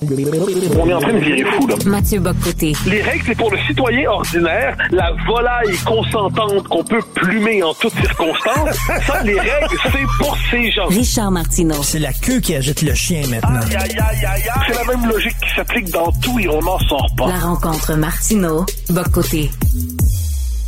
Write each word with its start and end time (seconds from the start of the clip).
On 0.00 0.88
est 0.88 0.94
en 0.94 1.00
train 1.00 1.12
de 1.12 1.18
virer 1.18 1.44
fou, 1.52 1.66
là. 1.66 1.74
Mathieu 1.86 2.20
Bocoté. 2.20 2.72
Les 2.86 3.02
règles, 3.02 3.24
c'est 3.26 3.34
pour 3.34 3.50
le 3.50 3.58
citoyen 3.66 4.08
ordinaire, 4.10 4.76
la 4.90 5.12
volaille 5.26 5.76
consentante 5.84 6.68
qu'on 6.68 6.84
peut 6.84 7.02
plumer 7.14 7.62
en 7.62 7.74
toutes 7.74 7.94
circonstances. 7.94 8.76
Ça, 9.06 9.22
les 9.24 9.38
règles, 9.38 9.76
c'est 9.82 10.06
pour 10.18 10.36
ces 10.50 10.70
gens. 10.70 10.86
Richard 10.86 11.30
Martineau. 11.30 11.82
C'est 11.82 11.98
la 11.98 12.12
queue 12.12 12.40
qui 12.40 12.54
agite 12.54 12.82
le 12.82 12.94
chien 12.94 13.22
maintenant. 13.28 13.60
Aïe, 13.60 13.76
aïe, 13.76 13.98
aïe, 13.98 14.24
aïe, 14.24 14.24
aïe. 14.24 14.62
C'est 14.68 14.74
la 14.74 14.84
même 14.84 15.08
logique 15.10 15.36
qui 15.42 15.54
s'applique 15.56 15.90
dans 15.90 16.12
tout 16.12 16.38
et 16.38 16.48
on 16.48 16.60
n'en 16.62 16.78
sort 16.80 17.08
pas. 17.16 17.26
La 17.28 17.38
rencontre 17.38 17.94
Martineau. 17.94 18.66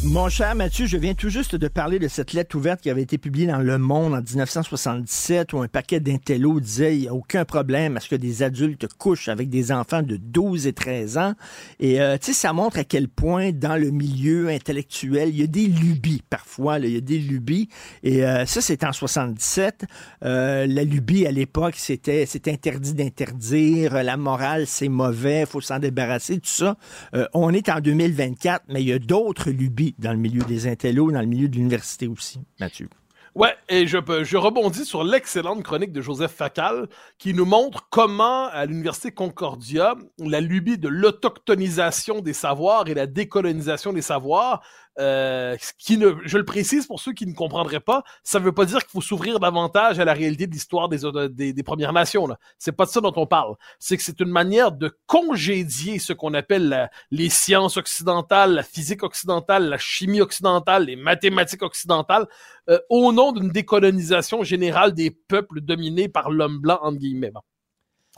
Mon 0.03 0.31
cher 0.31 0.55
Mathieu, 0.55 0.87
je 0.87 0.97
viens 0.97 1.13
tout 1.13 1.29
juste 1.29 1.57
de 1.57 1.69
parler 1.69 1.99
de 1.99 2.09
cette 2.09 2.33
lettre 2.33 2.57
ouverte 2.57 2.81
qui 2.81 2.89
avait 2.89 3.03
été 3.03 3.19
publiée 3.19 3.47
dans 3.47 3.59
Le 3.59 3.77
Monde 3.77 4.15
en 4.15 4.23
1977 4.23 5.53
où 5.53 5.61
un 5.61 5.69
paquet 5.69 6.01
d'intellos 6.01 6.59
disait 6.59 6.97
il 6.97 7.03
n'y 7.03 7.09
a 7.09 7.13
aucun 7.13 7.45
problème 7.45 7.99
à 7.99 8.01
ce 8.01 8.09
que 8.09 8.17
des 8.17 8.43
adultes 8.43 8.89
couchent 8.95 9.29
avec 9.29 9.51
des 9.51 9.73
enfants 9.73 10.01
de 10.01 10.17
12 10.17 10.67
et 10.67 10.73
13 10.73 11.19
ans. 11.19 11.35
Et 11.81 12.01
euh, 12.01 12.17
tu 12.17 12.29
sais, 12.29 12.33
ça 12.33 12.55
montre 12.55 12.79
à 12.79 12.85
quel 12.85 13.09
point 13.09 13.53
dans 13.53 13.77
le 13.77 13.91
milieu 13.91 14.49
intellectuel, 14.49 15.29
il 15.29 15.39
y 15.39 15.43
a 15.43 15.47
des 15.47 15.67
lubies 15.67 16.23
parfois, 16.31 16.79
là, 16.79 16.87
il 16.87 16.95
y 16.95 16.99
a 16.99 17.03
des 17.03 17.19
lubies. 17.19 17.69
Et 18.03 18.25
euh, 18.25 18.47
ça, 18.47 18.63
c'est 18.63 18.85
en 18.85 18.93
77. 18.93 19.85
Euh, 20.25 20.67
la 20.67 20.83
lubie 20.83 21.27
à 21.27 21.31
l'époque, 21.31 21.75
c'était 21.77 22.25
c'est 22.25 22.49
interdit 22.49 22.95
d'interdire, 22.95 24.03
la 24.03 24.17
morale, 24.17 24.67
c'est 24.67 24.89
mauvais, 24.89 25.45
faut 25.45 25.61
s'en 25.61 25.79
débarrasser, 25.79 26.37
tout 26.37 26.49
ça. 26.49 26.79
Euh, 27.15 27.27
on 27.35 27.53
est 27.53 27.69
en 27.69 27.81
2024, 27.81 28.65
mais 28.71 28.81
il 28.81 28.89
y 28.89 28.95
a 28.95 28.99
d'autres 28.99 29.51
lubies 29.51 29.90
dans 29.99 30.13
le 30.13 30.19
milieu 30.19 30.43
des 30.43 30.67
intellos, 30.67 31.11
dans 31.11 31.21
le 31.21 31.27
milieu 31.27 31.49
de 31.49 31.57
l'université 31.57 32.07
aussi, 32.07 32.41
Mathieu. 32.59 32.89
Ouais, 33.37 33.55
et 33.69 33.87
je, 33.87 33.99
je 34.25 34.37
rebondis 34.37 34.85
sur 34.85 35.05
l'excellente 35.05 35.63
chronique 35.63 35.93
de 35.93 36.01
Joseph 36.01 36.33
Facal 36.33 36.89
qui 37.17 37.33
nous 37.33 37.45
montre 37.45 37.87
comment, 37.89 38.47
à 38.49 38.67
l'Université 38.67 39.13
Concordia, 39.13 39.95
la 40.19 40.41
lubie 40.41 40.79
de 40.79 40.89
l'autochtonisation 40.89 42.23
des 42.23 42.33
savoirs 42.33 42.89
et 42.89 42.95
la 42.95 43.07
décolonisation 43.07 43.93
des 43.93 44.03
savoirs, 44.03 44.63
euh, 44.99 45.57
je 45.89 46.37
le 46.37 46.45
précise 46.45 46.87
pour 46.87 47.01
ceux 47.01 47.13
qui 47.13 47.27
ne 47.27 47.33
comprendraient 47.33 47.81
pas, 47.81 48.03
ça 48.23 48.39
ne 48.39 48.45
veut 48.45 48.53
pas 48.53 48.65
dire 48.65 48.81
qu'il 48.81 48.91
faut 48.91 49.01
s'ouvrir 49.01 49.39
davantage 49.39 49.99
à 49.99 50.05
la 50.05 50.13
réalité 50.13 50.47
de 50.47 50.53
l'histoire 50.53 50.89
des, 50.89 51.53
des 51.53 51.63
Premières 51.63 51.93
Nations. 51.93 52.29
C'est 52.59 52.73
pas 52.73 52.87
de 52.87 52.91
ça 52.91 53.01
dont 53.01 53.13
on 53.17 53.27
parle. 53.27 53.55
C'est 53.79 53.97
que 53.97 54.03
c'est 54.03 54.21
une 54.21 54.31
manière 54.31 54.73
de 54.73 54.95
congédier 55.07 55.99
ce 55.99 56.13
qu'on 56.13 56.35
appelle 56.35 56.91
les 57.11 57.29
sciences 57.29 57.77
occidentales, 57.77 58.55
la 58.55 58.63
physique 58.63 59.03
occidentale, 59.03 59.69
la 59.69 59.79
chimie 59.79 60.21
occidentale, 60.21 60.87
les 60.87 60.97
mathématiques 60.97 61.63
occidentales, 61.63 62.27
euh, 62.69 62.79
au 62.89 63.13
nom 63.13 63.33
d'une 63.33 63.51
décolonisation 63.51 64.43
générale 64.43 64.93
des 64.93 65.11
peuples 65.11 65.61
dominés 65.61 66.09
par 66.09 66.31
l'homme 66.31 66.59
blanc, 66.59 66.79
entre 66.83 66.99
guillemets. 66.99 67.33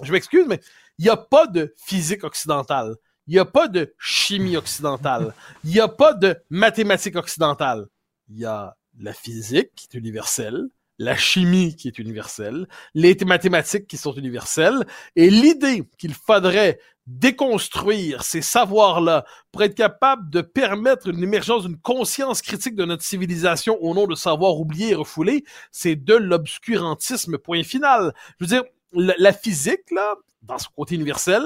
Je 0.03 0.13
m'excuse, 0.13 0.47
mais 0.49 0.61
il 0.99 1.05
n'y 1.05 1.11
a 1.11 1.17
pas 1.17 1.47
de 1.47 1.75
physique 1.77 2.25
occidentale. 2.25 2.97
Il 3.27 3.35
n'y 3.35 3.39
a 3.39 3.45
pas 3.45 3.69
de 3.69 3.95
chimie 3.99 4.57
occidentale. 4.57 5.35
Il 5.65 5.71
n'y 5.71 5.81
a 5.81 5.89
pas 5.89 6.13
de 6.13 6.37
mathématiques 6.51 7.17
occidentales. 7.17 7.87
Il 8.29 8.39
y 8.39 8.45
a 8.45 8.77
la 8.99 9.13
physique 9.13 9.71
qui 9.75 9.87
est 9.91 9.99
universelle, 9.99 10.69
la 10.99 11.17
chimie 11.17 11.77
qui 11.77 11.89
est 11.89 11.99
universelle, 11.99 12.67
les 12.95 13.17
mathématiques 13.25 13.87
qui 13.87 13.97
sont 13.97 14.13
universelles, 14.13 14.87
et 15.17 15.31
l'idée 15.31 15.89
qu'il 15.99 16.15
faudrait 16.15 16.79
déconstruire 17.07 18.23
ces 18.23 18.43
savoirs-là 18.43 19.25
pour 19.51 19.63
être 19.63 19.75
capable 19.75 20.31
de 20.31 20.41
permettre 20.41 21.09
une 21.09 21.23
émergence 21.23 21.65
d'une 21.65 21.79
conscience 21.79 22.43
critique 22.43 22.77
de 22.77 22.85
notre 22.85 23.03
civilisation 23.03 23.77
au 23.83 23.95
nom 23.95 24.07
de 24.07 24.15
savoir 24.15 24.57
oublié 24.59 24.91
et 24.91 24.95
refoulé, 24.95 25.45
c'est 25.73 25.97
de 25.97 26.15
l'obscurantisme, 26.15 27.39
point 27.39 27.65
final. 27.65 28.15
Je 28.39 28.45
veux 28.45 28.49
dire, 28.49 28.63
la, 28.93 29.15
la 29.19 29.33
physique, 29.33 29.91
là, 29.91 30.15
dans 30.43 30.59
son 30.59 30.71
côté 30.77 30.95
universel, 30.95 31.43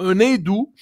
un 0.00 0.20
hindou, 0.20 0.72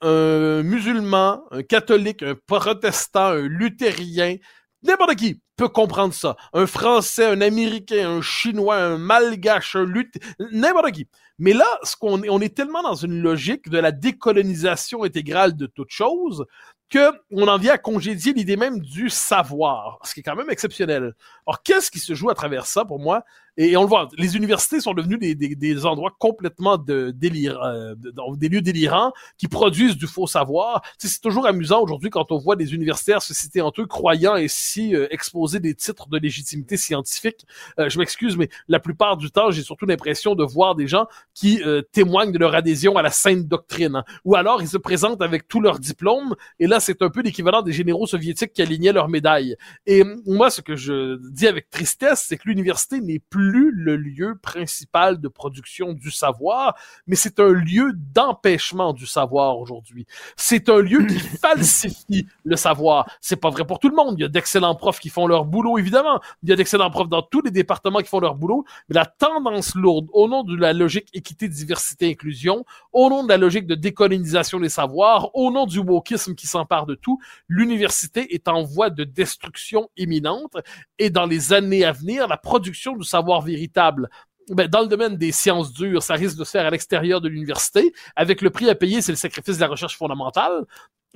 un 0.00 0.62
musulman, 0.62 1.44
un 1.50 1.62
catholique, 1.62 2.22
un 2.22 2.34
protestant, 2.46 3.28
un 3.28 3.48
luthérien, 3.48 4.36
n'importe 4.82 5.16
qui 5.16 5.40
peut 5.56 5.68
comprendre 5.68 6.14
ça. 6.14 6.36
Un 6.52 6.66
Français, 6.66 7.26
un 7.26 7.40
Américain, 7.40 8.08
un 8.10 8.22
Chinois, 8.22 8.76
un 8.76 8.98
Malgache, 8.98 9.76
un 9.76 9.84
luth... 9.84 10.14
n'importe 10.52 10.92
qui. 10.92 11.08
Mais 11.38 11.52
là, 11.52 11.66
ce 11.82 11.96
qu'on 11.96 12.22
est, 12.22 12.28
on 12.28 12.40
est 12.40 12.54
tellement 12.54 12.82
dans 12.82 12.94
une 12.94 13.20
logique 13.20 13.68
de 13.68 13.78
la 13.78 13.92
décolonisation 13.92 15.04
intégrale 15.04 15.56
de 15.56 15.66
toute 15.66 15.90
chose 15.90 16.44
que 16.90 17.10
on 17.30 17.48
en 17.48 17.58
vient 17.58 17.74
à 17.74 17.78
congédier 17.78 18.32
l'idée 18.32 18.56
même 18.56 18.80
du 18.80 19.10
savoir, 19.10 19.98
ce 20.04 20.14
qui 20.14 20.20
est 20.20 20.22
quand 20.22 20.36
même 20.36 20.50
exceptionnel. 20.50 21.14
Alors, 21.46 21.62
qu'est-ce 21.62 21.90
qui 21.90 21.98
se 21.98 22.14
joue 22.14 22.30
à 22.30 22.34
travers 22.34 22.66
ça 22.66 22.84
pour 22.84 22.98
moi? 22.98 23.24
Et 23.56 23.76
on 23.76 23.82
le 23.82 23.88
voit, 23.88 24.08
les 24.18 24.36
universités 24.36 24.80
sont 24.80 24.94
devenues 24.94 25.16
des, 25.16 25.36
des, 25.36 25.54
des 25.54 25.86
endroits 25.86 26.12
complètement 26.18 26.76
de 26.76 27.12
délire, 27.14 27.62
euh, 27.62 27.94
de- 27.94 28.10
de- 28.10 28.36
des 28.36 28.48
lieux 28.48 28.62
délirants 28.62 29.12
qui 29.38 29.46
produisent 29.46 29.96
du 29.96 30.08
faux 30.08 30.26
savoir. 30.26 30.82
Tu 30.98 31.06
c'est 31.06 31.20
toujours 31.20 31.46
amusant 31.46 31.80
aujourd'hui 31.80 32.10
quand 32.10 32.32
on 32.32 32.38
voit 32.38 32.56
des 32.56 32.74
universitaires 32.74 33.22
se 33.22 33.32
citer 33.32 33.60
entre 33.60 33.82
eux, 33.82 33.86
croyant 33.86 34.34
ainsi 34.34 34.96
euh, 34.96 35.06
exposer 35.10 35.60
des 35.60 35.76
titres 35.76 36.08
de 36.08 36.18
légitimité 36.18 36.76
scientifique. 36.76 37.46
Euh, 37.78 37.88
je 37.88 37.98
m'excuse, 38.00 38.36
mais 38.36 38.48
la 38.66 38.80
plupart 38.80 39.16
du 39.16 39.30
temps, 39.30 39.52
j'ai 39.52 39.62
surtout 39.62 39.86
l'impression 39.86 40.34
de 40.34 40.42
voir 40.42 40.74
des 40.74 40.88
gens 40.88 41.06
qui 41.32 41.62
euh, 41.62 41.80
témoignent 41.92 42.32
de 42.32 42.38
leur 42.38 42.56
adhésion 42.56 42.96
à 42.96 43.02
la 43.02 43.10
sainte 43.10 43.46
doctrine. 43.46 44.02
Ou 44.24 44.34
alors, 44.34 44.62
ils 44.62 44.68
se 44.68 44.78
présentent 44.78 45.22
avec 45.22 45.46
tous 45.46 45.60
leurs 45.60 45.78
diplômes, 45.78 46.34
et 46.58 46.66
là, 46.66 46.73
c'est 46.80 47.02
un 47.02 47.10
peu 47.10 47.22
l'équivalent 47.22 47.62
des 47.62 47.72
généraux 47.72 48.06
soviétiques 48.06 48.52
qui 48.52 48.62
alignaient 48.62 48.92
leurs 48.92 49.08
médailles. 49.08 49.56
Et 49.86 50.04
moi, 50.26 50.50
ce 50.50 50.60
que 50.60 50.76
je 50.76 51.18
dis 51.30 51.46
avec 51.46 51.70
tristesse, 51.70 52.24
c'est 52.28 52.36
que 52.36 52.48
l'université 52.48 53.00
n'est 53.00 53.18
plus 53.18 53.70
le 53.72 53.96
lieu 53.96 54.38
principal 54.40 55.20
de 55.20 55.28
production 55.28 55.92
du 55.92 56.10
savoir, 56.10 56.76
mais 57.06 57.16
c'est 57.16 57.40
un 57.40 57.52
lieu 57.52 57.92
d'empêchement 57.94 58.92
du 58.92 59.06
savoir 59.06 59.58
aujourd'hui. 59.58 60.06
C'est 60.36 60.68
un 60.68 60.78
lieu 60.78 61.04
qui 61.06 61.18
falsifie 61.42 62.26
le 62.44 62.56
savoir. 62.56 63.08
C'est 63.20 63.36
pas 63.36 63.50
vrai 63.50 63.66
pour 63.66 63.78
tout 63.78 63.88
le 63.88 63.96
monde. 63.96 64.14
Il 64.18 64.22
y 64.22 64.24
a 64.24 64.28
d'excellents 64.28 64.74
profs 64.74 65.00
qui 65.00 65.08
font 65.08 65.26
leur 65.26 65.44
boulot, 65.44 65.78
évidemment. 65.78 66.20
Il 66.42 66.50
y 66.50 66.52
a 66.52 66.56
d'excellents 66.56 66.90
profs 66.90 67.08
dans 67.08 67.22
tous 67.22 67.42
les 67.42 67.50
départements 67.50 68.00
qui 68.00 68.08
font 68.08 68.20
leur 68.20 68.34
boulot, 68.34 68.64
mais 68.88 68.94
la 68.94 69.06
tendance 69.06 69.74
lourde, 69.74 70.08
au 70.12 70.28
nom 70.28 70.42
de 70.44 70.56
la 70.56 70.72
logique 70.72 71.08
équité, 71.12 71.48
diversité, 71.48 72.10
inclusion, 72.10 72.64
au 72.92 73.08
nom 73.08 73.22
de 73.24 73.28
la 73.28 73.36
logique 73.36 73.66
de 73.66 73.74
décolonisation 73.74 74.60
des 74.60 74.68
savoirs, 74.68 75.34
au 75.34 75.50
nom 75.50 75.66
du 75.66 75.78
wokisme 75.78 76.34
qui 76.34 76.46
s'empare 76.64 76.86
de 76.86 76.94
tout, 76.94 77.18
l'université 77.48 78.34
est 78.34 78.48
en 78.48 78.62
voie 78.62 78.90
de 78.90 79.04
destruction 79.04 79.88
imminente 79.96 80.56
et 80.98 81.10
dans 81.10 81.26
les 81.26 81.52
années 81.52 81.84
à 81.84 81.92
venir, 81.92 82.28
la 82.28 82.36
production 82.36 82.96
du 82.96 83.04
savoir 83.04 83.42
véritable 83.42 84.08
ben, 84.50 84.68
dans 84.68 84.82
le 84.82 84.88
domaine 84.88 85.16
des 85.16 85.32
sciences 85.32 85.72
dures, 85.72 86.02
ça 86.02 86.14
risque 86.14 86.36
de 86.36 86.44
se 86.44 86.50
faire 86.50 86.66
à 86.66 86.70
l'extérieur 86.70 87.22
de 87.22 87.28
l'université. 87.28 87.94
Avec 88.14 88.42
le 88.42 88.50
prix 88.50 88.68
à 88.68 88.74
payer, 88.74 89.00
c'est 89.00 89.12
le 89.12 89.16
sacrifice 89.16 89.56
de 89.56 89.60
la 89.62 89.68
recherche 89.68 89.96
fondamentale. 89.96 90.66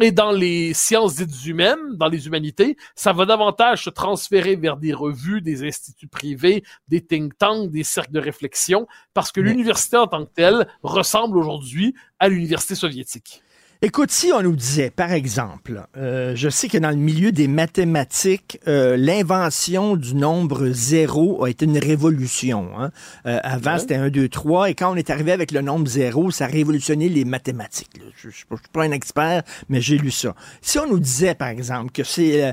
Et 0.00 0.12
dans 0.12 0.30
les 0.30 0.72
sciences 0.74 1.16
dites 1.16 1.44
humaines, 1.44 1.96
dans 1.96 2.08
les 2.08 2.26
humanités, 2.26 2.76
ça 2.94 3.12
va 3.12 3.26
davantage 3.26 3.84
se 3.84 3.90
transférer 3.90 4.54
vers 4.54 4.76
des 4.76 4.94
revues, 4.94 5.42
des 5.42 5.66
instituts 5.66 6.08
privés, 6.08 6.62
des 6.86 7.04
think 7.04 7.36
tanks, 7.36 7.70
des 7.70 7.82
cercles 7.82 8.12
de 8.12 8.20
réflexion, 8.20 8.86
parce 9.12 9.32
que 9.32 9.40
l'université 9.40 9.96
en 9.96 10.06
tant 10.06 10.24
que 10.24 10.32
telle 10.32 10.68
ressemble 10.82 11.36
aujourd'hui 11.36 11.94
à 12.20 12.28
l'université 12.28 12.76
soviétique. 12.76 13.42
Écoute, 13.80 14.10
si 14.10 14.32
on 14.32 14.42
nous 14.42 14.56
disait, 14.56 14.90
par 14.90 15.12
exemple, 15.12 15.84
euh, 15.96 16.34
je 16.34 16.48
sais 16.48 16.66
que 16.66 16.78
dans 16.78 16.90
le 16.90 16.96
milieu 16.96 17.30
des 17.30 17.46
mathématiques, 17.46 18.58
euh, 18.66 18.96
l'invention 18.96 19.94
du 19.94 20.16
nombre 20.16 20.70
zéro 20.70 21.44
a 21.44 21.48
été 21.50 21.64
une 21.64 21.78
révolution. 21.78 22.70
hein. 22.76 22.90
Euh, 23.26 23.38
avant, 23.44 23.74
Ouais. 23.74 23.78
c'était 23.78 23.94
1, 23.94 24.10
2, 24.10 24.28
3, 24.28 24.70
et 24.70 24.74
quand 24.74 24.90
on 24.92 24.96
est 24.96 25.10
arrivé 25.10 25.30
avec 25.30 25.52
le 25.52 25.60
nombre 25.60 25.86
zéro, 25.86 26.32
ça 26.32 26.46
a 26.46 26.48
révolutionné 26.48 27.08
les 27.08 27.24
mathématiques. 27.24 27.98
là. 27.98 28.04
Je 28.16 28.26
ne 28.26 28.32
suis 28.32 28.46
pas 28.72 28.82
un 28.82 28.90
expert, 28.90 29.44
mais 29.68 29.80
j'ai 29.80 29.96
lu 29.96 30.10
ça. 30.10 30.34
Si 30.60 30.80
on 30.80 30.88
nous 30.88 30.98
disait, 30.98 31.36
par 31.36 31.46
exemple, 31.48 31.92
que 31.92 32.02
c'est 32.02 32.46
euh, 32.48 32.52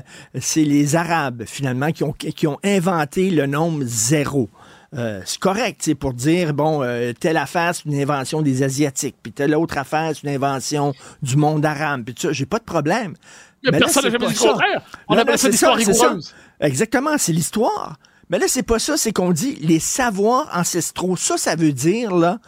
les 0.54 0.94
Arabes, 0.94 1.42
finalement, 1.44 1.90
qui 1.90 2.04
ont, 2.04 2.12
qui 2.12 2.46
ont 2.46 2.58
inventé 2.62 3.30
le 3.30 3.46
nombre 3.46 3.82
zéro, 3.84 4.48
euh, 4.96 5.20
c'est 5.24 5.38
correct, 5.38 5.80
c'est 5.82 5.94
pour 5.94 6.14
dire, 6.14 6.54
bon, 6.54 6.82
euh, 6.82 7.12
telle 7.18 7.36
affaire, 7.36 7.74
c'est 7.74 7.84
une 7.84 8.00
invention 8.00 8.42
des 8.42 8.62
Asiatiques, 8.62 9.16
puis 9.22 9.32
telle 9.32 9.54
autre 9.54 9.76
affaire, 9.78 10.12
c'est 10.14 10.22
une 10.22 10.34
invention 10.34 10.94
du 11.22 11.36
monde 11.36 11.64
arabe, 11.66 12.04
puis 12.04 12.14
tout 12.14 12.22
ça, 12.22 12.32
j'ai 12.32 12.46
pas 12.46 12.58
de 12.58 12.64
problème. 12.64 13.14
Mais 13.64 13.70
Mais 13.72 13.78
là, 13.78 13.86
personne 13.86 14.04
n'a 14.04 14.10
jamais 14.10 14.26
dit 14.28 14.34
le 14.34 14.50
contraire. 14.50 14.82
On 15.08 15.14
Non, 15.14 15.20
appelle 15.20 15.34
non, 15.34 15.38
ça 15.38 15.48
l'histoire 15.76 15.80
ça. 15.80 16.16
Exactement, 16.60 17.18
c'est 17.18 17.32
l'histoire. 17.32 17.96
Mais 18.30 18.38
là, 18.38 18.46
c'est 18.48 18.62
pas 18.62 18.78
ça, 18.78 18.96
c'est 18.96 19.12
qu'on 19.12 19.32
dit 19.32 19.56
les 19.60 19.78
savoirs 19.80 20.48
ancestraux. 20.54 21.16
Ça, 21.16 21.36
ça 21.36 21.54
veut 21.56 21.72
dire, 21.72 22.14
là, 22.14 22.38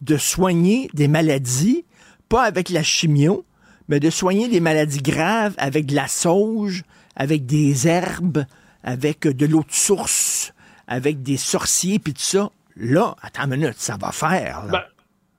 de 0.00 0.16
soigner 0.16 0.88
des 0.94 1.08
maladies, 1.08 1.84
pas 2.28 2.42
avec 2.42 2.70
la 2.70 2.82
chimio, 2.82 3.44
mais 3.88 4.00
de 4.00 4.10
soigner 4.10 4.48
des 4.48 4.60
maladies 4.60 5.02
graves 5.02 5.54
avec 5.58 5.86
de 5.86 5.94
la 5.94 6.08
sauge, 6.08 6.82
avec 7.16 7.46
des 7.46 7.86
herbes, 7.88 8.44
avec 8.82 9.26
euh, 9.26 9.34
de 9.34 9.46
l'eau 9.46 9.60
de 9.60 9.72
source, 9.72 10.52
avec 10.88 11.22
des 11.22 11.36
sorciers, 11.36 11.98
puis 11.98 12.14
tout 12.14 12.20
ça. 12.20 12.50
Là, 12.74 13.14
attends 13.22 13.44
une 13.44 13.56
minute, 13.56 13.78
ça 13.78 13.96
va 13.96 14.10
faire, 14.10 14.64
là. 14.64 14.72
Ben, 14.72 14.82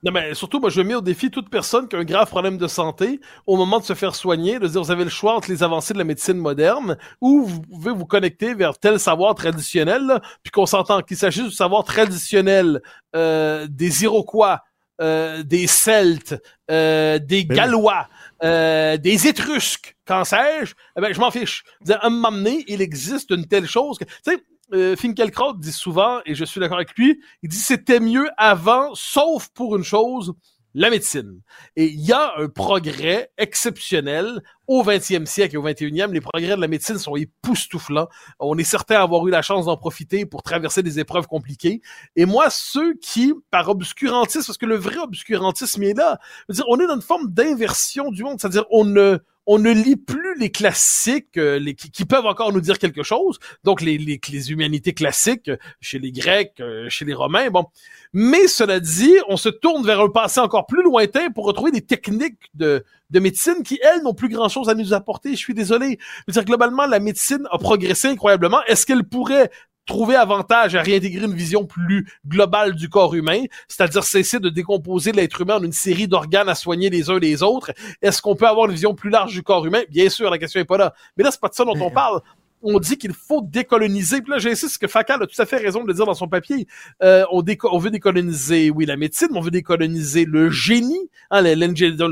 non, 0.01 0.13
mais 0.13 0.33
surtout, 0.33 0.61
moi, 0.61 0.69
je 0.69 0.81
mets 0.81 0.95
au 0.95 1.01
défi 1.01 1.29
toute 1.29 1.49
personne 1.49 1.89
qui 1.89 1.95
a 1.97 1.99
un 1.99 2.05
grave 2.05 2.29
problème 2.29 2.57
de 2.57 2.67
santé 2.67 3.19
au 3.45 3.57
moment 3.57 3.79
de 3.79 3.83
se 3.83 3.93
faire 3.93 4.15
soigner, 4.15 4.57
de 4.57 4.67
dire, 4.67 4.81
vous 4.81 4.91
avez 4.91 5.03
le 5.03 5.09
choix 5.09 5.35
entre 5.35 5.51
les 5.51 5.61
avancées 5.61 5.93
de 5.93 5.97
la 5.97 6.05
médecine 6.05 6.37
moderne 6.37 6.97
ou 7.19 7.43
vous 7.43 7.61
pouvez 7.61 7.91
vous 7.91 8.05
connecter 8.05 8.53
vers 8.53 8.77
tel 8.77 8.97
savoir 8.97 9.35
traditionnel, 9.35 10.05
là, 10.05 10.21
puis 10.41 10.51
qu'on 10.51 10.65
s'entend 10.65 11.01
qu'il 11.01 11.17
s'agisse 11.17 11.49
du 11.49 11.51
savoir 11.51 11.83
traditionnel 11.83 12.81
euh, 13.13 13.67
des 13.69 14.03
Iroquois, 14.03 14.61
euh, 15.01 15.43
des 15.43 15.67
Celtes, 15.67 16.41
euh, 16.71 17.19
des 17.19 17.43
Ben. 17.43 17.57
Gallois, 17.57 18.07
euh, 18.41 18.95
des 18.95 19.27
Étrusques, 19.27 19.97
qu'en 20.05 20.23
sais-je, 20.23 20.75
eh 20.97 21.01
ben, 21.01 21.13
je 21.13 21.19
m'en 21.19 21.31
fiche. 21.31 21.65
Dire, 21.81 21.99
À 22.01 22.07
un 22.07 22.09
moment 22.09 22.31
donné, 22.31 22.63
il 22.67 22.81
existe 22.81 23.31
une 23.31 23.47
telle 23.47 23.67
chose 23.67 23.97
que, 23.97 24.05
tu 24.05 24.11
sais, 24.23 24.43
euh, 24.73 24.95
Finkielkraut 24.95 25.53
dit 25.53 25.71
souvent, 25.71 26.19
et 26.25 26.35
je 26.35 26.45
suis 26.45 26.59
d'accord 26.59 26.77
avec 26.77 26.95
lui, 26.97 27.19
il 27.43 27.49
dit 27.49 27.57
c'était 27.57 27.99
mieux 27.99 28.29
avant, 28.37 28.93
sauf 28.93 29.49
pour 29.49 29.75
une 29.75 29.83
chose, 29.83 30.33
la 30.75 30.89
médecine. 30.89 31.41
Et 31.75 31.85
il 31.85 31.99
y 31.99 32.11
a 32.11 32.33
un 32.37 32.47
progrès 32.47 33.31
exceptionnel 33.37 34.41
au 34.67 34.83
20e 34.83 35.25
siècle 35.25 35.55
et 35.55 35.57
au 35.57 35.63
21e. 35.63 36.11
Les 36.11 36.21
progrès 36.21 36.55
de 36.55 36.61
la 36.61 36.67
médecine 36.67 36.99
sont 36.99 37.15
époustouflants. 37.15 38.07
On 38.39 38.57
est 38.57 38.63
certain 38.63 38.99
d'avoir 38.99 39.25
eu 39.27 39.31
la 39.31 39.41
chance 39.41 39.65
d'en 39.65 39.77
profiter 39.77 40.25
pour 40.25 40.43
traverser 40.43 40.83
des 40.83 40.99
épreuves 40.99 41.27
compliquées. 41.27 41.81
Et 42.15 42.25
moi, 42.25 42.49
ceux 42.49 42.93
qui, 42.95 43.33
par 43.49 43.69
obscurantisme, 43.69 44.45
parce 44.45 44.57
que 44.57 44.67
le 44.67 44.75
vrai 44.75 44.97
obscurantisme 44.97 45.83
est 45.83 45.97
là, 45.97 46.19
dire, 46.49 46.65
on 46.67 46.79
est 46.79 46.87
dans 46.87 46.95
une 46.95 47.01
forme 47.01 47.31
d'inversion 47.31 48.11
du 48.11 48.23
monde, 48.23 48.39
c'est-à-dire 48.39 48.65
on 48.69 48.85
ne 48.85 49.19
on 49.51 49.57
ne 49.57 49.71
lit 49.71 49.95
plus 49.95 50.37
les 50.37 50.51
classiques 50.51 51.35
euh, 51.37 51.73
qui 51.73 52.05
peuvent 52.05 52.27
encore 52.27 52.53
nous 52.53 52.61
dire 52.61 52.77
quelque 52.77 53.01
chose, 53.01 53.39
donc 53.63 53.81
les, 53.81 53.97
les, 53.97 54.21
les 54.31 54.51
humanités 54.51 54.93
classiques 54.93 55.49
euh, 55.49 55.57
chez 55.81 55.97
les 55.97 56.11
Grecs, 56.11 56.53
euh, 56.59 56.87
chez 56.87 57.03
les 57.03 57.15
Romains, 57.15 57.49
bon. 57.49 57.65
Mais 58.13 58.47
cela 58.47 58.79
dit, 58.79 59.15
on 59.27 59.37
se 59.37 59.49
tourne 59.49 59.83
vers 59.83 60.01
un 60.01 60.09
passé 60.09 60.39
encore 60.39 60.67
plus 60.67 60.83
lointain 60.83 61.31
pour 61.31 61.45
retrouver 61.45 61.71
des 61.71 61.81
techniques 61.81 62.51
de, 62.53 62.83
de 63.09 63.19
médecine 63.19 63.63
qui, 63.63 63.79
elles, 63.81 64.03
n'ont 64.03 64.13
plus 64.13 64.29
grand-chose 64.29 64.69
à 64.69 64.75
nous 64.75 64.93
apporter. 64.93 65.31
Je 65.31 65.37
suis 65.37 65.55
désolé. 65.55 65.97
Je 65.99 66.23
veux 66.27 66.33
dire, 66.33 66.45
globalement, 66.45 66.85
la 66.85 66.99
médecine 66.99 67.47
a 67.51 67.57
progressé 67.57 68.07
incroyablement. 68.07 68.63
Est-ce 68.67 68.85
qu'elle 68.85 69.03
pourrait 69.03 69.49
trouver 69.89 70.15
avantage 70.15 70.75
à 70.75 70.83
réintégrer 70.83 71.25
une 71.25 71.33
vision 71.33 71.65
plus 71.65 72.07
globale 72.25 72.75
du 72.75 72.89
corps 72.89 73.15
humain, 73.15 73.43
c'est-à-dire 73.67 74.03
cesser 74.03 74.39
de 74.39 74.49
décomposer 74.49 75.11
l'être 75.11 75.41
humain 75.41 75.55
en 75.55 75.63
une 75.63 75.73
série 75.73 76.07
d'organes 76.07 76.47
à 76.47 76.53
soigner 76.53 76.91
les 76.91 77.09
uns 77.09 77.17
les 77.17 77.41
autres. 77.41 77.71
Est-ce 78.03 78.21
qu'on 78.21 78.35
peut 78.35 78.47
avoir 78.47 78.67
une 78.67 78.73
vision 78.73 78.93
plus 78.93 79.09
large 79.09 79.33
du 79.33 79.41
corps 79.41 79.65
humain? 79.65 79.81
Bien 79.89 80.09
sûr, 80.09 80.29
la 80.29 80.37
question 80.37 80.61
est 80.61 80.65
pas 80.65 80.77
là. 80.77 80.93
Mais 81.17 81.23
là, 81.23 81.31
c'est 81.31 81.41
pas 81.41 81.49
de 81.49 81.55
ça 81.55 81.65
dont 81.65 81.75
on 81.81 81.89
parle. 81.89 82.21
On 82.61 82.79
dit 82.79 82.97
qu'il 82.97 83.13
faut 83.13 83.41
décoloniser. 83.41 84.21
Puis 84.21 84.31
là, 84.31 84.37
j'insiste 84.37 84.77
que 84.79 84.87
Facal 84.87 85.23
a 85.23 85.27
tout 85.27 85.41
à 85.41 85.45
fait 85.45 85.57
raison 85.57 85.81
de 85.83 85.87
le 85.87 85.93
dire 85.93 86.05
dans 86.05 86.13
son 86.13 86.27
papier. 86.27 86.67
Euh, 87.01 87.23
on, 87.31 87.41
déco- 87.41 87.69
on 87.71 87.77
veut 87.77 87.89
décoloniser, 87.91 88.69
oui, 88.69 88.85
la 88.85 88.97
médecine, 88.97 89.29
mais 89.31 89.37
on 89.37 89.41
veut 89.41 89.51
décoloniser 89.51 90.25
le 90.25 90.49
génie, 90.49 91.09
hein, 91.31 91.41
le, 91.41 91.55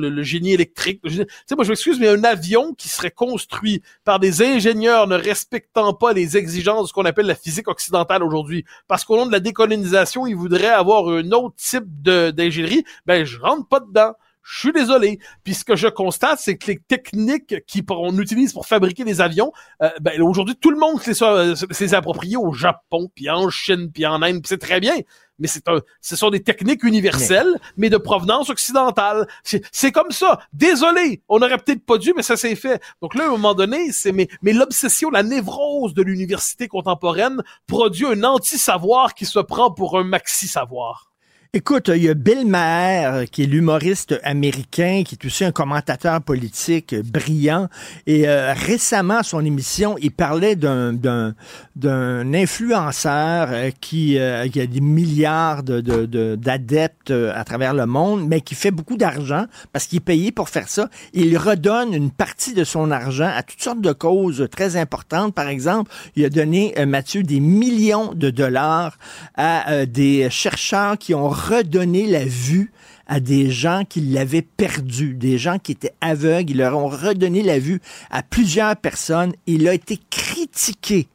le- 0.10 0.24
génie 0.24 0.54
électrique. 0.54 1.02
Tu 1.04 1.10
sais, 1.12 1.56
moi, 1.56 1.64
je 1.66 1.70
m'excuse, 1.70 2.00
mais 2.00 2.08
un 2.08 2.24
avion 2.24 2.74
qui 2.74 2.88
serait 2.88 3.12
construit 3.12 3.82
par 4.04 4.20
des 4.20 4.42
ingénieurs 4.42 5.08
ne 5.08 5.16
respectant 5.16 5.94
pas 5.94 6.14
les 6.14 6.38
exigences 6.38 6.84
de 6.84 6.88
ce 6.88 6.94
qu'on 6.94 7.06
appelle 7.06 7.28
la 7.28 7.36
physique 7.36 7.68
occidentale 7.68 8.24
aujourd'hui, 8.24 8.64
parce 8.88 9.04
qu'au 9.04 9.18
nom 9.18 9.26
de 9.26 9.32
la 9.32 9.40
décolonisation, 9.40 10.28
ils 10.28 10.36
voudraient 10.36 10.68
avoir 10.68 11.08
un 11.10 11.32
autre 11.32 11.56
type 11.58 11.86
d'ingénierie, 12.02 12.84
ben, 13.06 13.26
je 13.26 13.40
rentre 13.40 13.68
pas 13.68 13.80
dedans. 13.80 14.14
Je 14.50 14.60
suis 14.60 14.72
désolé. 14.72 15.20
Puis 15.44 15.54
ce 15.56 15.66
que 15.66 15.76
je 15.76 15.88
constate, 15.88 16.40
c'est 16.40 16.58
que 16.58 16.68
les 16.68 16.80
techniques 16.80 17.66
qui 17.68 17.84
on 17.90 18.18
utilise 18.18 18.54
pour 18.54 18.66
fabriquer 18.66 19.04
des 19.04 19.20
avions, 19.20 19.52
euh, 19.82 19.90
ben, 20.00 20.22
aujourd'hui, 20.22 20.56
tout 20.56 20.72
le 20.72 20.78
monde 20.78 21.02
euh, 21.06 21.56
s'est 21.72 21.94
approprié 21.94 22.38
au 22.38 22.54
Japon, 22.54 23.12
puis 23.14 23.30
en 23.30 23.50
Chine, 23.50 23.92
puis 23.92 24.06
en 24.06 24.22
Inde, 24.22 24.46
c'est 24.48 24.58
très 24.58 24.80
bien. 24.80 24.96
Mais 25.38 25.48
c'est 25.48 25.68
un, 25.68 25.82
ce 26.02 26.16
sont 26.16 26.30
des 26.30 26.42
techniques 26.42 26.84
universelles, 26.84 27.60
mais 27.76 27.90
de 27.90 27.98
provenance 27.98 28.50
occidentale. 28.50 29.28
C'est 29.44 29.64
c'est 29.72 29.92
comme 29.92 30.12
ça. 30.12 30.40
Désolé, 30.54 31.22
on 31.28 31.42
aurait 31.42 31.58
peut-être 31.58 31.86
pas 31.86 31.98
dû, 31.98 32.14
mais 32.16 32.24
ça 32.24 32.38
s'est 32.38 32.56
fait. 32.56 32.82
Donc 33.02 33.16
là, 33.16 33.26
à 33.26 33.28
un 33.28 33.32
moment 33.32 33.54
donné, 33.54 33.92
c'est 33.92 34.14
mais, 34.14 34.30
mais 34.42 34.54
l'obsession, 34.54 35.10
la 35.12 35.24
névrose 35.24 35.94
de 35.94 36.02
l'université 36.02 36.68
contemporaine 36.70 37.44
produit 37.68 38.08
un 38.08 38.24
anti-savoir 38.24 39.14
qui 39.14 39.26
se 39.26 39.40
prend 39.40 39.72
pour 39.72 40.00
un 40.00 40.06
maxi-savoir. 40.06 41.07
Écoute, 41.54 41.90
il 41.96 42.04
y 42.04 42.10
a 42.10 42.14
Bill 42.14 42.46
Maher, 42.46 43.24
qui 43.32 43.44
est 43.44 43.46
l'humoriste 43.46 44.20
américain, 44.24 45.04
qui 45.06 45.16
est 45.16 45.26
aussi 45.26 45.46
un 45.46 45.54
commentateur 45.54 46.22
politique 46.22 46.92
euh, 46.94 47.02
brillant. 47.04 47.70
Et 48.06 48.28
euh, 48.28 48.54
récemment, 48.54 49.20
à 49.20 49.24
son 49.24 49.44
émission, 49.46 49.96
il 50.02 50.12
parlait 50.12 50.58
d'un 50.58 50.94
influenceur 52.34 53.48
euh, 53.52 53.72
qui, 53.80 54.20
euh, 54.20 54.44
a 54.44 54.48
des 54.48 54.82
milliards 54.82 55.64
de- 55.64 55.80
de- 55.80 56.06
de- 56.06 56.36
d'adeptes 56.36 57.12
euh, 57.12 57.32
à 57.34 57.46
travers 57.46 57.74
le 57.74 57.86
monde, 57.86 58.28
mais 58.28 58.42
qui 58.42 58.54
fait 58.54 58.72
beaucoup 58.72 58.98
d'argent 58.98 59.46
parce 59.72 59.86
qu'il 59.88 59.98
est 59.98 60.02
payé 60.02 60.32
pour 60.34 60.50
faire 60.50 60.68
ça. 60.68 60.90
Il 61.14 61.38
redonne 61.38 61.94
une 61.94 62.12
partie 62.12 62.54
de 62.54 62.66
son 62.66 62.92
argent 62.92 63.32
à 63.34 63.42
toutes 63.42 63.62
sortes 63.62 63.82
de 63.82 63.94
causes 63.94 64.48
très 64.52 64.76
importantes. 64.76 65.34
Par 65.34 65.48
exemple, 65.48 65.92
il 66.18 66.26
a 66.26 66.30
donné, 66.30 66.74
euh, 66.78 66.86
Mathieu, 66.86 67.24
des 67.24 67.40
millions 67.40 68.14
de 68.14 68.30
dollars 68.32 68.98
à 69.36 69.72
euh, 69.72 69.86
des 69.86 70.30
chercheurs 70.30 70.98
qui 70.98 71.14
ont 71.16 71.30
redonné 71.38 72.08
la 72.08 72.26
vue 72.26 72.72
à 73.08 73.20
des 73.20 73.50
gens 73.52 73.84
qui 73.88 74.02
l'avaient 74.02 74.42
perdu, 74.42 75.14
des 75.14 75.38
gens 75.38 75.60
qui 75.60 75.72
étaient 75.72 75.94
aveugles. 76.02 76.52
Ils 76.52 76.58
leur 76.58 76.78
ont 76.78 76.90
redonné 76.90 77.42
la 77.44 77.60
vue 77.60 77.80
à 78.12 78.22
plusieurs 78.24 78.76
personnes. 78.76 79.34
Il 79.46 79.68
a 79.68 79.74
été 79.74 80.00
critiqué. 80.10 81.08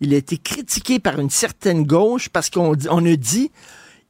Il 0.00 0.12
a 0.14 0.16
été 0.18 0.36
critiqué 0.38 0.98
par 0.98 1.18
une 1.20 1.30
certaine 1.30 1.84
gauche 1.84 2.28
parce 2.28 2.50
qu'on 2.50 2.74
on 2.90 3.06
a 3.06 3.16
dit 3.16 3.50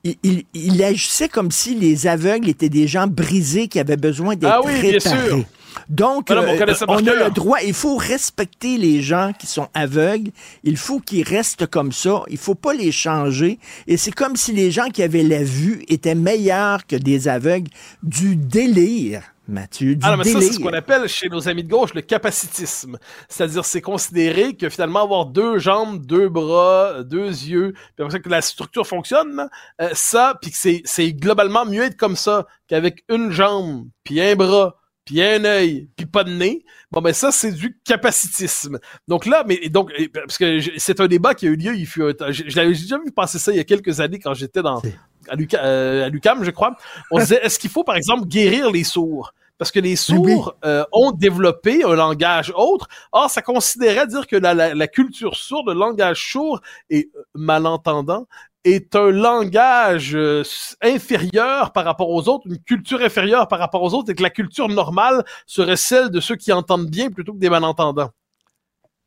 il, 0.04 0.16
il- 0.22 0.44
il 0.54 0.82
agissait 0.82 1.28
comme 1.28 1.50
si 1.50 1.74
les 1.74 2.06
aveugles 2.06 2.48
étaient 2.48 2.68
des 2.68 2.86
gens 2.88 3.06
brisés 3.06 3.68
qui 3.68 3.78
avaient 3.78 3.96
besoin 3.98 4.34
d'être 4.36 4.52
Ah 4.52 4.60
oui, 4.64 4.72
bien 4.80 5.00
sûr. 5.00 5.44
Donc, 5.88 6.26
on 6.30 6.34
euh, 6.34 6.76
on 6.88 7.06
a 7.06 7.14
le 7.14 7.30
droit, 7.30 7.58
il 7.64 7.74
faut 7.74 7.96
respecter 7.96 8.76
les 8.76 9.02
gens 9.02 9.32
qui 9.38 9.46
sont 9.46 9.68
aveugles, 9.74 10.30
il 10.64 10.76
faut 10.76 11.00
qu'ils 11.00 11.26
restent 11.26 11.66
comme 11.66 11.92
ça, 11.92 12.22
il 12.28 12.38
faut 12.38 12.54
pas 12.54 12.74
les 12.74 12.92
changer. 12.92 13.58
Et 13.86 13.96
c'est 13.96 14.12
comme 14.12 14.36
si 14.36 14.52
les 14.52 14.70
gens 14.70 14.88
qui 14.88 15.02
avaient 15.02 15.22
la 15.22 15.42
vue 15.42 15.84
étaient 15.88 16.14
meilleurs 16.14 16.86
que 16.86 16.96
des 16.96 17.28
aveugles. 17.28 17.70
Du 18.02 18.36
délire, 18.36 19.22
Mathieu, 19.50 19.96
du 19.96 20.00
Ah 20.04 20.12
non, 20.12 20.18
mais 20.18 20.24
ça, 20.24 20.40
c'est 20.40 20.52
ce 20.52 20.60
qu'on 20.60 20.72
appelle 20.72 21.08
chez 21.08 21.28
nos 21.28 21.48
amis 21.48 21.64
de 21.64 21.68
gauche 21.68 21.92
le 21.94 22.02
capacitisme. 22.02 22.98
C'est-à-dire, 23.28 23.64
c'est 23.64 23.80
considérer 23.80 24.54
que 24.54 24.68
finalement, 24.68 25.02
avoir 25.02 25.26
deux 25.26 25.58
jambes, 25.58 26.04
deux 26.06 26.28
bras, 26.28 27.02
deux 27.02 27.28
yeux, 27.28 27.72
puis 27.72 28.04
après 28.04 28.12
ça, 28.12 28.18
que 28.20 28.28
la 28.28 28.42
structure 28.42 28.86
fonctionne, 28.86 29.48
euh, 29.80 29.90
ça, 29.92 30.38
puis 30.40 30.50
que 30.50 30.56
c'est, 30.56 30.82
c'est 30.84 31.12
globalement 31.12 31.66
mieux 31.66 31.82
être 31.82 31.96
comme 31.96 32.16
ça 32.16 32.46
qu'avec 32.68 33.04
une 33.08 33.30
jambe, 33.30 33.86
puis 34.04 34.20
un 34.20 34.36
bras, 34.36 34.79
puis 35.10 35.20
un 35.24 35.44
œil, 35.44 35.88
puis 35.96 36.06
pas 36.06 36.22
de 36.22 36.30
nez. 36.30 36.64
Bon, 36.92 37.00
ben 37.00 37.12
ça, 37.12 37.32
c'est 37.32 37.50
du 37.50 37.76
capacitisme. 37.84 38.78
Donc 39.08 39.26
là, 39.26 39.42
mais 39.44 39.68
donc, 39.68 39.90
parce 40.14 40.38
que 40.38 40.60
c'est 40.76 41.00
un 41.00 41.08
débat 41.08 41.34
qui 41.34 41.48
a 41.48 41.50
eu 41.50 41.56
lieu, 41.56 41.74
il 41.74 41.84
fut 41.86 42.04
un 42.04 42.12
temps- 42.12 42.30
je, 42.30 42.44
je 42.46 42.56
l'avais 42.56 42.70
déjà 42.70 42.96
vu 42.98 43.10
passer 43.10 43.40
ça 43.40 43.50
il 43.50 43.56
y 43.56 43.60
a 43.60 43.64
quelques 43.64 43.98
années 43.98 44.20
quand 44.20 44.34
j'étais 44.34 44.62
dans 44.62 44.80
à, 45.28 45.34
Luca- 45.34 45.64
euh, 45.64 46.06
à 46.06 46.08
l'UCAM, 46.10 46.44
je 46.44 46.50
crois. 46.52 46.76
On 47.10 47.18
disait, 47.18 47.40
est-ce 47.42 47.58
qu'il 47.58 47.70
faut, 47.70 47.82
par 47.82 47.96
exemple, 47.96 48.26
guérir 48.28 48.70
les 48.70 48.84
sourds? 48.84 49.34
Parce 49.60 49.70
que 49.72 49.78
les 49.78 49.94
sourds 49.94 50.54
euh, 50.64 50.86
ont 50.90 51.10
développé 51.12 51.84
un 51.84 51.94
langage 51.94 52.50
autre. 52.56 52.88
Or, 53.12 53.28
ça 53.28 53.42
considérait 53.42 54.06
dire 54.06 54.26
que 54.26 54.36
la, 54.36 54.54
la, 54.54 54.74
la 54.74 54.88
culture 54.88 55.36
sourde, 55.36 55.68
le 55.68 55.74
langage 55.74 56.32
sourd 56.32 56.62
et 56.88 57.10
euh, 57.14 57.22
malentendant, 57.34 58.26
est 58.64 58.96
un 58.96 59.10
langage 59.10 60.16
euh, 60.16 60.42
inférieur 60.80 61.72
par 61.72 61.84
rapport 61.84 62.08
aux 62.08 62.26
autres, 62.26 62.46
une 62.46 62.58
culture 62.58 63.02
inférieure 63.02 63.48
par 63.48 63.58
rapport 63.58 63.82
aux 63.82 63.92
autres, 63.92 64.10
et 64.10 64.14
que 64.14 64.22
la 64.22 64.30
culture 64.30 64.70
normale 64.70 65.26
serait 65.44 65.76
celle 65.76 66.08
de 66.08 66.20
ceux 66.20 66.36
qui 66.36 66.52
entendent 66.54 66.88
bien 66.88 67.10
plutôt 67.10 67.34
que 67.34 67.38
des 67.38 67.50
malentendants. 67.50 68.12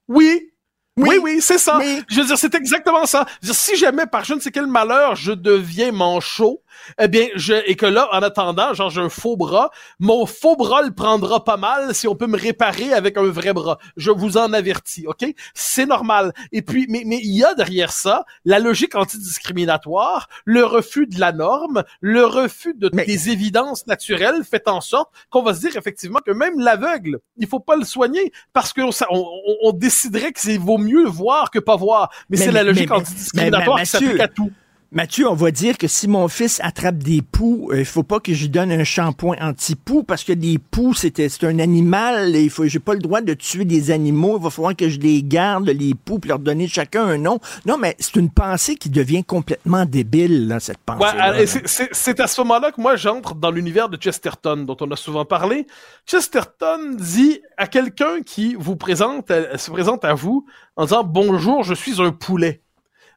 Oui, 0.08 0.52
oui, 0.98 1.18
oui, 1.20 1.40
c'est 1.42 1.58
ça. 1.58 1.80
Oui. 1.80 2.04
Je 2.08 2.22
veux 2.22 2.28
dire, 2.28 2.38
c'est 2.38 2.54
exactement 2.54 3.08
ça. 3.08 3.26
Je 3.42 3.48
veux 3.48 3.54
dire, 3.54 3.60
si 3.60 3.76
jamais, 3.76 4.06
par 4.06 4.24
je 4.24 4.36
ne 4.36 4.40
sais 4.40 4.52
quel 4.52 4.68
malheur, 4.68 5.16
je 5.16 5.32
deviens 5.32 5.92
manchot, 5.92 6.62
eh 7.00 7.08
bien, 7.08 7.28
je, 7.36 7.54
et 7.66 7.76
que 7.76 7.86
là, 7.86 8.10
en 8.12 8.22
attendant, 8.22 8.74
genre, 8.74 8.90
j'ai 8.90 9.02
un 9.02 9.10
faux 9.10 9.38
bras, 9.38 9.70
mon 10.00 10.26
faux 10.26 10.56
bras 10.56 10.82
le 10.82 10.92
prendra 10.92 11.44
pas 11.44 11.58
mal 11.58 11.94
si 11.96 12.08
on 12.08 12.16
peut 12.16 12.28
me 12.28 12.38
réparer 12.38 12.94
avec 12.94 13.18
un 13.18 13.24
vrai 13.24 13.54
bras. 13.54 13.78
Je 13.98 14.12
vous 14.12 14.38
en 14.38 14.54
avertis, 14.54 15.06
OK? 15.08 15.26
C'est 15.54 15.86
normal. 15.86 16.34
Et 16.52 16.62
puis, 16.62 16.86
mais, 16.90 17.04
mais 17.06 17.20
il 17.24 17.36
y 17.36 17.44
a 17.44 17.54
derrière 17.56 17.92
ça 17.92 18.26
la 18.46 18.60
logique 18.60 18.96
antidiscriminatoire, 18.96 20.28
le 20.46 20.66
refus 20.66 21.08
de 21.08 21.20
la 21.20 21.32
norme, 21.32 21.84
le 22.02 22.26
refus 22.26 22.74
de 22.74 22.90
Mais- 22.94 23.06
des 23.06 23.30
évidences 23.30 23.88
naturelles 23.88 24.44
fait 24.44 24.68
en 24.68 24.82
sorte 24.82 25.12
qu'on 25.30 25.44
va 25.44 25.54
se 25.54 25.62
dire 25.62 25.76
effectivement 25.78 26.20
que 26.26 26.32
même 26.32 26.60
l'aveugle, 26.60 27.20
il 27.38 27.48
faut 27.48 27.60
pas 27.60 27.76
le 27.76 27.86
soigner 27.86 28.32
parce 28.54 28.74
qu'on 28.74 28.90
on, 29.10 29.26
on, 29.64 29.72
déciderait 29.74 30.32
que 30.32 30.40
c'est 30.40 30.58
vaut 30.58 30.78
mieux 30.78 31.06
voir 31.06 31.52
que 31.52 31.60
pas 31.60 31.76
voir. 31.76 32.10
Mais, 32.30 32.38
Mais- 32.38 32.46
c'est 32.46 32.52
la 32.52 32.64
logique 32.64 32.92
antidiscriminatoire 32.92 33.80
qui 33.80 33.86
s'applique 33.86 34.20
à 34.20 34.28
tout. 34.28 34.52
Mathieu, 34.96 35.28
on 35.28 35.34
va 35.34 35.50
dire 35.50 35.80
que 35.80 35.88
si 35.88 36.08
mon 36.08 36.28
fils 36.28 36.60
attrape 36.64 36.98
des 36.98 37.24
poux, 37.24 37.70
euh, 37.72 37.80
il 37.80 37.86
faut 37.86 38.04
pas 38.04 38.20
que 38.20 38.32
je 38.32 38.44
lui 38.44 38.50
donne 38.50 38.72
un 38.72 38.84
shampoing 38.84 39.36
anti-poux 39.42 40.04
parce 40.04 40.24
que 40.24 40.34
des 40.34 40.60
poux, 40.60 40.94
c'était 40.94 41.30
c'est 41.30 41.46
un 41.48 41.58
animal. 41.58 42.36
et 42.36 42.44
Il 42.44 42.52
faut, 42.52 42.68
j'ai 42.68 42.78
pas 42.78 42.94
le 42.94 43.00
droit 43.00 43.22
de 43.22 43.34
tuer 43.34 43.66
des 43.66 43.90
animaux. 43.90 44.38
Il 44.38 44.44
va 44.44 44.52
falloir 44.52 44.76
que 44.76 44.90
je 44.90 45.00
les 45.00 45.24
garde, 45.24 45.68
les 45.68 45.96
poux, 45.96 46.20
puis 46.20 46.30
leur 46.30 46.38
donner 46.38 46.68
chacun 46.68 47.06
un 47.06 47.18
nom. 47.18 47.40
Non, 47.66 47.78
mais 47.80 47.96
c'est 47.98 48.18
une 48.18 48.30
pensée 48.30 48.76
qui 48.76 48.92
devient 48.92 49.24
complètement 49.24 49.86
débile, 49.86 50.48
là, 50.48 50.60
cette 50.60 50.78
pensée. 50.78 51.04
Ouais, 51.18 51.44
et 51.44 51.48
c'est- 51.48 51.68
c'est 51.68 51.90
c'est 51.92 52.20
à 52.20 52.28
ce 52.28 52.40
moment-là 52.42 52.72
que 52.72 52.80
moi 52.80 52.96
j'entre 52.96 53.34
dans 53.34 53.50
l'univers 53.50 53.90
de 53.90 53.98
Chesterton, 53.98 54.58
dont 54.58 54.78
on 54.80 54.92
a 54.92 54.96
souvent 54.96 55.26
parlé. 55.26 55.66
Chesterton 56.06 56.96
dit 57.00 57.42
à 57.58 57.66
quelqu'un 57.66 58.22
qui 58.24 58.54
vous 58.54 58.76
présente, 58.76 59.32
euh, 59.32 59.58
se 59.58 59.72
présente 59.72 60.06
à 60.06 60.14
vous 60.14 60.46
en 60.76 60.84
disant 60.84 61.04
bonjour, 61.04 61.64
je 61.64 61.74
suis 61.74 62.00
un 62.00 62.12
poulet. 62.12 62.62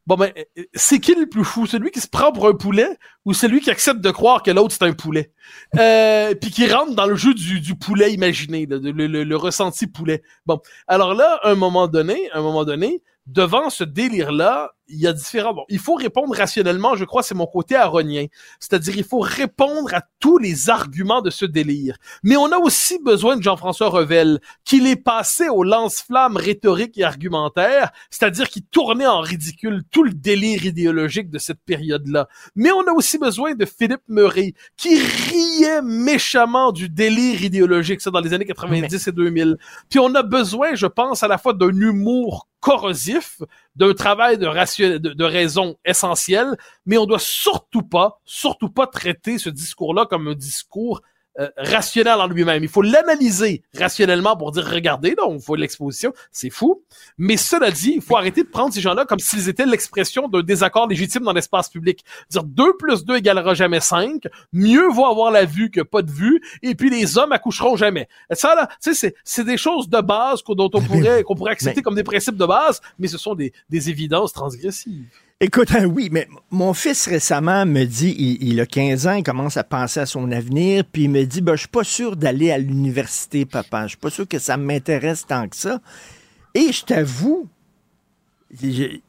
Bon, 0.06 0.14
ben, 0.14 0.32
c'est 0.74 1.00
qui 1.00 1.14
le 1.14 1.26
plus 1.26 1.44
fou? 1.44 1.66
Celui 1.66 1.90
qui 1.90 2.00
se 2.00 2.06
prend 2.06 2.30
pour 2.30 2.46
un 2.46 2.54
poulet 2.54 2.96
ou 3.24 3.34
celui 3.34 3.60
qui 3.60 3.70
accepte 3.70 4.00
de 4.00 4.10
croire 4.10 4.42
que 4.42 4.52
l'autre 4.52 4.72
c'est 4.72 4.84
un 4.84 4.92
poulet? 4.92 5.32
Euh, 5.76 6.34
puis 6.40 6.50
qui 6.50 6.68
rentre 6.68 6.94
dans 6.94 7.06
le 7.06 7.16
jeu 7.16 7.34
du, 7.34 7.74
poulet 7.74 8.12
imaginé, 8.12 8.66
le, 8.66 9.24
le, 9.24 9.36
ressenti 9.36 9.88
poulet. 9.88 10.22
Bon, 10.46 10.60
alors 10.86 11.14
là, 11.14 11.40
un 11.42 11.56
moment 11.56 11.88
donné, 11.88 12.30
à 12.30 12.38
un 12.38 12.42
moment 12.42 12.64
donné, 12.64 13.02
devant 13.26 13.68
ce 13.68 13.82
délire-là, 13.82 14.72
il 14.88 15.00
y 15.00 15.06
a 15.06 15.12
différents. 15.12 15.54
Bon, 15.54 15.64
il 15.68 15.78
faut 15.78 15.94
répondre 15.94 16.34
rationnellement, 16.34 16.94
je 16.96 17.04
crois, 17.04 17.22
c'est 17.22 17.34
mon 17.34 17.46
côté 17.46 17.76
aronien. 17.76 18.26
C'est-à-dire, 18.60 18.96
il 18.96 19.04
faut 19.04 19.20
répondre 19.20 19.92
à 19.94 20.02
tous 20.20 20.38
les 20.38 20.70
arguments 20.70 21.22
de 21.22 21.30
ce 21.30 21.44
délire. 21.44 21.96
Mais 22.22 22.36
on 22.36 22.52
a 22.52 22.58
aussi 22.58 22.98
besoin 23.02 23.36
de 23.36 23.42
Jean-François 23.42 23.88
Revel, 23.88 24.40
qu'il 24.64 24.86
est 24.86 24.96
passé 24.96 25.48
au 25.48 25.62
lance-flamme 25.62 26.36
rhétorique 26.36 26.98
et 26.98 27.04
argumentaire, 27.04 27.90
c'est-à-dire 28.10 28.48
qu'il 28.48 28.64
tournait 28.64 29.06
en 29.06 29.20
ridicule 29.20 29.82
tout 29.90 30.02
le 30.02 30.12
délire 30.12 30.64
idéologique 30.64 31.30
de 31.30 31.38
cette 31.38 31.60
période-là. 31.64 32.28
Mais 32.54 32.70
on 32.70 32.86
a 32.86 32.92
aussi 32.92 33.18
besoin 33.18 33.54
de 33.54 33.64
Philippe 33.64 34.02
Murray, 34.08 34.54
qui 34.76 34.98
riait 34.98 35.82
méchamment 35.82 36.72
du 36.72 36.88
délire 36.88 37.42
idéologique, 37.42 38.00
ça, 38.00 38.10
dans 38.10 38.20
les 38.20 38.32
années 38.32 38.44
90 38.44 39.06
et 39.06 39.12
2000. 39.12 39.56
Puis 39.88 39.98
on 39.98 40.14
a 40.14 40.22
besoin, 40.22 40.74
je 40.74 40.86
pense, 40.86 41.22
à 41.22 41.28
la 41.28 41.38
fois 41.38 41.52
d'un 41.52 41.68
humour 41.68 42.48
corrosif, 42.60 43.42
d'un 43.76 43.94
travail 43.94 44.38
de, 44.38 44.46
ration, 44.46 44.90
de, 44.90 44.98
de 44.98 45.24
raison 45.24 45.76
essentielle, 45.84 46.56
mais 46.86 46.98
on 46.98 47.06
doit 47.06 47.18
surtout 47.18 47.82
pas, 47.82 48.20
surtout 48.24 48.70
pas 48.70 48.86
traiter 48.86 49.38
ce 49.38 49.50
discours-là 49.50 50.06
comme 50.06 50.28
un 50.28 50.34
discours 50.34 51.02
euh, 51.38 51.48
rationnel 51.56 52.14
en 52.14 52.26
lui-même. 52.26 52.62
Il 52.62 52.68
faut 52.68 52.82
l'analyser 52.82 53.62
rationnellement 53.76 54.36
pour 54.36 54.52
dire, 54.52 54.66
regardez, 54.66 55.14
on 55.26 55.36
voit 55.36 55.58
l'exposition, 55.58 56.12
c'est 56.32 56.50
fou. 56.50 56.82
Mais 57.18 57.36
cela 57.36 57.70
dit, 57.70 57.92
il 57.96 58.02
faut 58.02 58.16
arrêter 58.16 58.42
de 58.42 58.48
prendre 58.48 58.72
ces 58.72 58.80
gens-là 58.80 59.04
comme 59.04 59.18
s'ils 59.18 59.48
étaient 59.48 59.66
l'expression 59.66 60.28
d'un 60.28 60.42
désaccord 60.42 60.86
légitime 60.86 61.24
dans 61.24 61.32
l'espace 61.32 61.68
public. 61.68 62.04
Dire 62.30 62.44
2 62.44 62.76
plus 62.78 63.04
2 63.04 63.16
égalera 63.16 63.54
jamais 63.54 63.80
5, 63.80 64.24
mieux 64.52 64.88
vaut 64.88 65.06
avoir 65.06 65.30
la 65.30 65.44
vue 65.44 65.70
que 65.70 65.80
pas 65.80 66.02
de 66.02 66.10
vue, 66.10 66.40
et 66.62 66.74
puis 66.74 66.90
les 66.90 67.18
hommes 67.18 67.32
accoucheront 67.32 67.76
jamais. 67.76 68.08
Ça, 68.32 68.54
là, 68.54 68.68
sais, 68.80 69.14
c'est 69.24 69.44
des 69.44 69.56
choses 69.56 69.88
de 69.88 70.00
base 70.00 70.42
dont 70.48 70.70
on 70.72 70.80
pourrait, 70.80 71.22
qu'on 71.22 71.34
pourrait 71.34 71.52
accepter 71.52 71.82
comme 71.82 71.94
des 71.94 72.04
principes 72.04 72.36
de 72.36 72.46
base, 72.46 72.80
mais 72.98 73.08
ce 73.08 73.18
sont 73.18 73.34
des, 73.34 73.52
des 73.68 73.90
évidences 73.90 74.32
transgressives. 74.32 75.06
Écoute, 75.38 75.70
hein, 75.72 75.84
oui, 75.84 76.08
mais 76.10 76.26
mon 76.50 76.72
fils 76.72 77.06
récemment 77.06 77.66
me 77.66 77.84
dit, 77.84 78.38
il, 78.40 78.58
a 78.58 78.64
15 78.64 79.06
ans, 79.06 79.12
il 79.12 79.22
commence 79.22 79.58
à 79.58 79.64
penser 79.64 80.00
à 80.00 80.06
son 80.06 80.32
avenir, 80.32 80.82
puis 80.90 81.02
il 81.02 81.10
me 81.10 81.24
dit, 81.24 81.42
ben, 81.42 81.56
je 81.56 81.60
suis 81.60 81.68
pas 81.68 81.84
sûr 81.84 82.16
d'aller 82.16 82.50
à 82.50 82.56
l'université, 82.56 83.44
papa. 83.44 83.82
Je 83.82 83.88
suis 83.88 83.96
pas 83.98 84.08
sûr 84.08 84.26
que 84.26 84.38
ça 84.38 84.56
m'intéresse 84.56 85.26
tant 85.26 85.46
que 85.46 85.56
ça. 85.56 85.82
Et 86.54 86.72
je 86.72 86.82
t'avoue, 86.86 87.50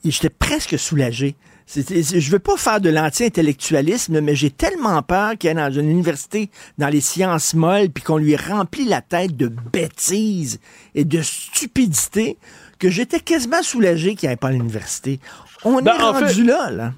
j'étais 0.03 0.29
presque 0.29 0.77
soulagé. 0.77 1.37
Je 1.65 2.29
veux 2.29 2.39
pas 2.39 2.57
faire 2.57 2.81
de 2.81 2.89
l'anti-intellectualisme, 2.89 4.19
mais 4.19 4.35
j'ai 4.35 4.51
tellement 4.51 5.01
peur 5.03 5.37
qu'il 5.37 5.49
aille 5.49 5.55
dans 5.55 5.79
une 5.79 5.89
université 5.89 6.49
dans 6.77 6.89
les 6.89 6.99
sciences 6.99 7.53
molles, 7.53 7.89
puis 7.89 8.03
qu'on 8.03 8.17
lui 8.17 8.35
remplit 8.35 8.83
la 8.83 8.99
tête 8.99 9.37
de 9.37 9.47
bêtises 9.47 10.59
et 10.93 11.05
de 11.05 11.21
stupidité, 11.21 12.37
que 12.79 12.89
j'étais 12.89 13.19
quasiment 13.19 13.63
soulagé 13.63 14.15
qu'il 14.15 14.29
n'aille 14.29 14.37
pas 14.37 14.49
à 14.49 14.51
l'université. 14.51 15.19
On 15.63 15.81
ben, 15.81 15.93
est 15.93 16.01
rendu 16.01 16.43
là, 16.43 16.71
là. 16.71 16.93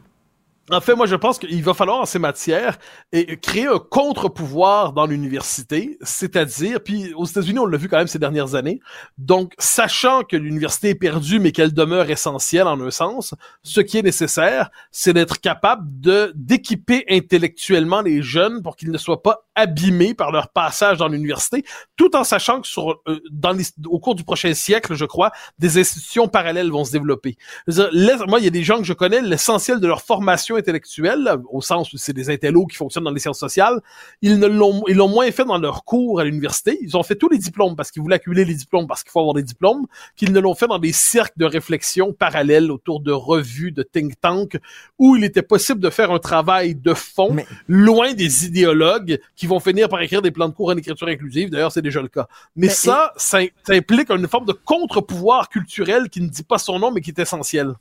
En 0.71 0.81
fait, 0.81 0.95
moi, 0.95 1.07
je 1.07 1.15
pense 1.15 1.39
qu'il 1.39 1.63
va 1.63 1.73
falloir 1.73 1.99
en 1.99 2.05
ces 2.05 2.19
matières 2.19 2.77
et 3.11 3.37
créer 3.37 3.67
un 3.67 3.79
contre-pouvoir 3.79 4.93
dans 4.93 5.07
l'université, 5.07 5.97
c'est-à-dire, 6.01 6.81
puis 6.83 7.13
aux 7.15 7.25
États-Unis, 7.25 7.59
on 7.59 7.65
l'a 7.65 7.77
vu 7.77 7.89
quand 7.89 7.97
même 7.97 8.07
ces 8.07 8.19
dernières 8.19 8.53
années. 8.53 8.79
Donc, 9.17 9.53
sachant 9.57 10.23
que 10.23 10.35
l'université 10.35 10.89
est 10.89 10.95
perdue, 10.95 11.39
mais 11.39 11.51
qu'elle 11.51 11.73
demeure 11.73 12.09
essentielle 12.09 12.67
en 12.67 12.79
un 12.81 12.91
sens, 12.91 13.33
ce 13.63 13.81
qui 13.81 13.97
est 13.97 14.03
nécessaire, 14.03 14.69
c'est 14.91 15.13
d'être 15.13 15.41
capable 15.41 15.87
de 15.99 16.31
d'équiper 16.35 17.03
intellectuellement 17.09 18.01
les 18.01 18.21
jeunes 18.21 18.61
pour 18.61 18.75
qu'ils 18.75 18.91
ne 18.91 18.97
soient 18.97 19.23
pas 19.23 19.45
abîmés 19.55 20.13
par 20.13 20.31
leur 20.31 20.49
passage 20.49 20.97
dans 20.97 21.07
l'université, 21.07 21.63
tout 21.97 22.15
en 22.15 22.23
sachant 22.23 22.61
que 22.61 22.67
sur, 22.67 23.01
euh, 23.07 23.19
dans 23.31 23.51
les, 23.51 23.65
au 23.87 23.99
cours 23.99 24.15
du 24.15 24.23
prochain 24.23 24.53
siècle, 24.53 24.95
je 24.95 25.05
crois, 25.05 25.31
des 25.57 25.77
institutions 25.77 26.27
parallèles 26.27 26.71
vont 26.71 26.85
se 26.85 26.91
développer. 26.91 27.37
Moi, 27.67 28.39
il 28.39 28.43
y 28.43 28.47
a 28.47 28.51
des 28.51 28.63
gens 28.63 28.77
que 28.77 28.83
je 28.83 28.93
connais, 28.93 29.21
l'essentiel 29.21 29.79
de 29.79 29.87
leur 29.87 30.01
formation 30.01 30.57
intellectuelle, 30.59 31.37
au 31.51 31.61
sens 31.61 31.91
où 31.93 31.97
c'est 31.97 32.13
des 32.13 32.29
intellos 32.29 32.65
qui 32.67 32.75
fonctionnent 32.75 33.03
dans 33.03 33.11
les 33.11 33.19
sciences 33.19 33.39
sociales, 33.39 33.81
ils 34.21 34.37
ne 34.37 34.47
l'ont, 34.47 34.83
ils 34.87 34.95
l'ont 34.95 35.07
moins 35.07 35.29
fait 35.31 35.45
dans 35.45 35.57
leur 35.57 35.83
cours 35.83 36.19
à 36.19 36.23
l'université. 36.23 36.77
Ils 36.81 36.95
ont 36.95 37.03
fait 37.03 37.15
tous 37.15 37.29
les 37.29 37.37
diplômes 37.37 37.75
parce 37.75 37.91
qu'ils 37.91 38.01
voulaient 38.01 38.15
accumuler 38.17 38.45
les 38.45 38.53
diplômes 38.53 38.87
parce 38.87 39.03
qu'il 39.03 39.11
faut 39.11 39.19
avoir 39.19 39.33
des 39.33 39.43
diplômes, 39.43 39.85
qu'ils 40.15 40.31
ne 40.31 40.39
l'ont 40.39 40.55
fait 40.55 40.67
dans 40.67 40.79
des 40.79 40.93
cercles 40.93 41.37
de 41.37 41.45
réflexion 41.45 42.13
parallèles 42.13 42.71
autour 42.71 42.99
de 42.99 43.11
revues, 43.11 43.71
de 43.71 43.83
think 43.83 44.19
tank, 44.21 44.57
où 44.97 45.15
il 45.15 45.23
était 45.23 45.41
possible 45.41 45.79
de 45.79 45.89
faire 45.89 46.11
un 46.11 46.19
travail 46.19 46.75
de 46.75 46.93
fond, 46.93 47.35
loin 47.67 48.13
des 48.13 48.45
idéologues 48.45 49.19
qui 49.35 49.47
vont 49.47 49.59
finir 49.59 49.89
par 49.89 50.01
écrire 50.01 50.21
des 50.21 50.31
plans 50.31 50.49
de 50.49 50.53
cours 50.53 50.69
en 50.69 50.77
écriture 50.77 51.07
inclusive. 51.07 51.49
D'ailleurs, 51.49 51.71
c'est 51.71 51.81
déjà 51.81 52.01
le 52.01 52.07
cas. 52.07 52.27
Mais, 52.55 52.69
ça, 52.69 53.13
ça, 53.17 53.39
implique 53.69 54.09
une 54.11 54.27
forme 54.27 54.45
de 54.45 54.53
contre-pouvoir 54.53 55.49
culturel 55.49 56.09
qui 56.09 56.21
ne 56.21 56.27
dit 56.27 56.43
pas 56.43 56.57
son 56.57 56.79
nom, 56.79 56.91
mais 56.91 57.01
qui 57.01 57.11
est 57.11 57.19
essentiel. 57.19 57.73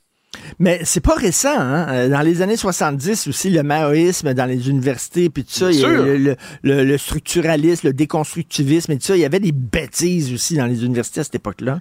Mais 0.59 0.81
c'est 0.85 1.01
pas 1.01 1.15
récent, 1.15 1.59
hein? 1.59 1.87
Euh, 1.89 2.09
dans 2.09 2.21
les 2.21 2.43
années 2.43 2.57
70 2.57 3.29
aussi, 3.29 3.51
le 3.51 3.63
maoïsme 3.63 4.35
dans 4.35 4.47
les 4.47 4.69
universités, 4.69 5.31
puis 5.31 5.45
tout 5.45 5.53
ça, 5.53 5.71
il 5.71 5.81
y 5.81 5.85
a 5.85 5.89
le, 5.91 6.37
le, 6.63 6.99
structuralisme, 6.99 7.89
le 7.89 7.93
déconstructivisme 7.93 8.93
et 8.93 8.99
tout 8.99 9.07
ça, 9.07 9.17
il 9.17 9.21
y 9.21 9.25
avait 9.25 9.41
des 9.41 9.53
bêtises 9.53 10.33
aussi 10.33 10.57
dans 10.57 10.67
les 10.67 10.85
universités 10.85 11.21
à 11.21 11.25
cette 11.25 11.37
époque-là. 11.37 11.81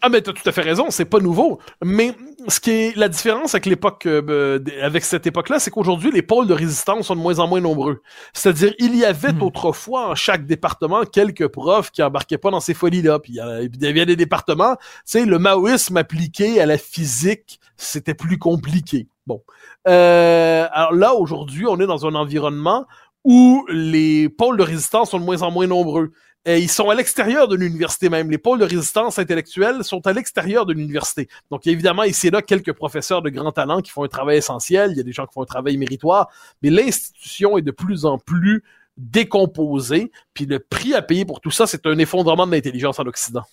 Ah 0.00 0.08
mais 0.08 0.22
t'as 0.22 0.32
tout 0.32 0.48
à 0.48 0.52
fait 0.52 0.62
raison, 0.62 0.86
c'est 0.90 1.04
pas 1.04 1.18
nouveau. 1.18 1.58
Mais 1.84 2.14
ce 2.46 2.60
qui 2.60 2.70
est 2.70 2.96
la 2.96 3.08
différence 3.08 3.54
avec 3.54 3.66
l'époque, 3.66 4.06
euh, 4.06 4.60
avec 4.80 5.04
cette 5.04 5.26
époque-là, 5.26 5.58
c'est 5.58 5.70
qu'aujourd'hui 5.70 6.12
les 6.12 6.22
pôles 6.22 6.46
de 6.46 6.54
résistance 6.54 7.06
sont 7.06 7.16
de 7.16 7.20
moins 7.20 7.40
en 7.40 7.48
moins 7.48 7.60
nombreux. 7.60 8.00
C'est-à-dire 8.32 8.74
il 8.78 8.94
y 8.96 9.04
avait 9.04 9.32
hmm. 9.32 9.42
autrefois 9.42 10.10
en 10.10 10.14
chaque 10.14 10.46
département 10.46 11.04
quelques 11.04 11.48
profs 11.48 11.90
qui 11.90 12.02
embarquaient 12.02 12.38
pas 12.38 12.50
dans 12.50 12.60
ces 12.60 12.74
folies-là. 12.74 13.18
Puis 13.18 13.34
il 13.34 13.82
y, 13.82 13.86
avait 13.86 14.06
des 14.06 14.16
départements, 14.16 14.76
tu 14.76 14.82
sais, 15.04 15.24
le 15.24 15.38
maoïsme 15.38 15.96
appliqué 15.96 16.60
à 16.60 16.66
la 16.66 16.78
physique, 16.78 17.58
c'était 17.76 18.14
plus 18.14 18.38
compliqué. 18.38 19.08
Bon, 19.26 19.42
euh, 19.88 20.66
alors 20.70 20.94
là 20.94 21.14
aujourd'hui, 21.14 21.66
on 21.66 21.78
est 21.80 21.86
dans 21.86 22.06
un 22.06 22.14
environnement 22.14 22.86
où 23.24 23.66
les 23.68 24.28
pôles 24.28 24.56
de 24.56 24.62
résistance 24.62 25.10
sont 25.10 25.18
de 25.18 25.24
moins 25.24 25.42
en 25.42 25.50
moins 25.50 25.66
nombreux. 25.66 26.12
Et 26.48 26.60
ils 26.60 26.70
sont 26.70 26.88
à 26.88 26.94
l'extérieur 26.94 27.46
de 27.46 27.54
l'université 27.54 28.08
même. 28.08 28.30
Les 28.30 28.38
pôles 28.38 28.58
de 28.58 28.64
résistance 28.64 29.18
intellectuelle 29.18 29.84
sont 29.84 30.06
à 30.06 30.14
l'extérieur 30.14 30.64
de 30.64 30.72
l'université. 30.72 31.28
Donc, 31.50 31.66
évidemment 31.66 32.04
ici 32.04 32.28
et 32.28 32.30
là 32.30 32.40
quelques 32.40 32.72
professeurs 32.72 33.20
de 33.20 33.28
grand 33.28 33.52
talent 33.52 33.82
qui 33.82 33.90
font 33.90 34.02
un 34.02 34.08
travail 34.08 34.38
essentiel. 34.38 34.92
Il 34.92 34.96
y 34.96 35.00
a 35.00 35.02
des 35.02 35.12
gens 35.12 35.26
qui 35.26 35.34
font 35.34 35.42
un 35.42 35.44
travail 35.44 35.76
méritoire. 35.76 36.30
Mais 36.62 36.70
l'institution 36.70 37.58
est 37.58 37.62
de 37.62 37.70
plus 37.70 38.06
en 38.06 38.16
plus 38.16 38.64
décomposée. 38.96 40.10
Puis 40.32 40.46
le 40.46 40.58
prix 40.58 40.94
à 40.94 41.02
payer 41.02 41.26
pour 41.26 41.42
tout 41.42 41.50
ça, 41.50 41.66
c'est 41.66 41.84
un 41.84 41.98
effondrement 41.98 42.46
de 42.46 42.52
l'intelligence 42.52 42.98
en 42.98 43.04
Occident. 43.04 43.44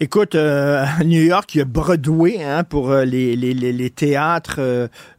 Écoute, 0.00 0.34
euh, 0.34 0.84
à 0.98 1.04
New 1.04 1.22
York, 1.22 1.54
il 1.54 1.58
y 1.58 1.60
a 1.60 1.64
Broadway 1.64 2.42
hein, 2.42 2.64
pour 2.64 2.90
euh, 2.90 3.04
les, 3.04 3.36
les, 3.36 3.54
les, 3.54 3.90
théâtres 3.90 4.60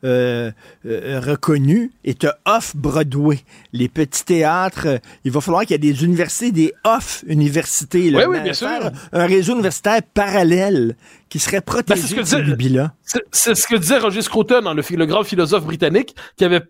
euh, 0.04 0.52
reconnus 0.84 1.92
et 2.04 2.14
tu 2.16 2.28
off-Broadway. 2.46 3.40
Les 3.72 3.90
petits 3.90 4.26
théâtres, 4.26 5.00
il 5.24 5.32
va 5.32 5.42
falloir 5.42 5.64
qu'il 5.64 5.72
y 5.72 5.76
ait 5.76 5.78
des 5.94 6.04
universités, 6.04 6.52
des 6.52 6.74
off-universités. 6.84 8.14
Oui, 8.16 8.24
oui, 8.28 8.42
bien 8.42 8.54
sûr. 8.54 8.68
Un 9.12 9.26
réseau 9.26 9.54
universitaire 9.54 10.02
parallèle 10.14 10.96
qui 11.30 11.40
serait 11.40 11.58
ben, 11.58 11.84
protégé 11.84 12.16
de 12.16 12.24
ce 12.24 12.74
là 12.74 12.94
C'est 13.32 13.56
ce 13.56 13.68
que 13.68 13.76
disait 13.76 13.98
Roger 13.98 14.22
Scruton, 14.22 14.74
le, 14.74 14.96
le 14.96 15.06
grand 15.06 15.24
philosophe 15.24 15.66
britannique, 15.66 16.16
qui 16.38 16.46
avait 16.46 16.62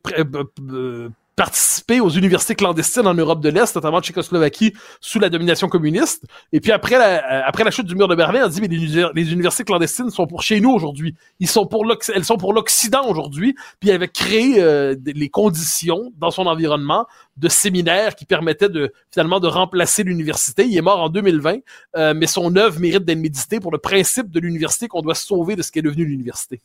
participer 1.35 1.99
aux 1.99 2.09
universités 2.09 2.53
clandestines 2.55 3.07
en 3.07 3.13
Europe 3.13 3.41
de 3.41 3.49
l'Est, 3.49 3.75
notamment 3.75 3.97
en 3.97 4.01
Tchécoslovaquie, 4.01 4.73
sous 5.01 5.19
la 5.19 5.29
domination 5.29 5.67
communiste. 5.67 6.25
Et 6.51 6.59
puis 6.59 6.71
après 6.71 6.97
la, 6.97 7.15
euh, 7.15 7.41
après 7.45 7.63
la 7.63 7.71
chute 7.71 7.87
du 7.87 7.95
mur 7.95 8.07
de 8.07 8.15
Berlin, 8.15 8.45
on 8.45 8.49
dit 8.49 8.61
mais 8.61 8.67
les, 8.67 9.33
universités 9.33 9.63
clandestines 9.63 10.11
sont 10.11 10.27
pour 10.27 10.43
chez 10.43 10.59
nous 10.59 10.69
aujourd'hui. 10.69 11.15
Elles 11.41 11.47
sont 11.47 11.65
pour 11.65 12.53
l'Occident 12.53 13.07
aujourd'hui. 13.07 13.55
Puis 13.79 13.89
il 13.89 13.91
avait 13.91 14.07
créé 14.07 14.61
euh, 14.61 14.95
les 15.05 15.29
conditions 15.29 16.11
dans 16.17 16.29
son 16.29 16.45
environnement 16.45 17.07
de 17.37 17.49
séminaires 17.49 18.15
qui 18.15 18.25
permettaient 18.25 18.69
de 18.69 18.93
finalement 19.09 19.39
de 19.39 19.47
remplacer 19.47 20.03
l'université. 20.03 20.65
Il 20.65 20.77
est 20.77 20.81
mort 20.81 21.01
en 21.01 21.09
2020, 21.09 21.57
euh, 21.95 22.13
mais 22.15 22.27
son 22.27 22.55
œuvre 22.55 22.79
mérite 22.79 23.05
d'être 23.05 23.17
méditée 23.17 23.59
pour 23.59 23.71
le 23.71 23.79
principe 23.79 24.29
de 24.29 24.39
l'université 24.39 24.87
qu'on 24.87 25.01
doit 25.01 25.15
sauver 25.15 25.55
de 25.55 25.63
ce 25.63 25.71
qui 25.71 25.79
est 25.79 25.83
devenu 25.83 26.05
l'université. 26.05 26.61